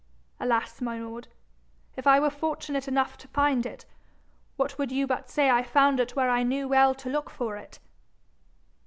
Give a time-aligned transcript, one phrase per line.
[0.39, 1.27] 'Alas, my lord!
[1.95, 3.85] if I were fortunate enough to find it,
[4.55, 7.55] what would you but say I found it where I knew well to look for
[7.55, 7.77] it?'